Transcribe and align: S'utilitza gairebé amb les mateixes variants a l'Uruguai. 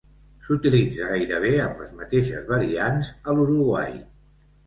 S'utilitza 0.45 1.09
gairebé 1.09 1.51
amb 1.65 1.83
les 1.83 1.91
mateixes 2.01 2.49
variants 2.53 3.11
a 3.11 3.35
l'Uruguai. 3.41 3.97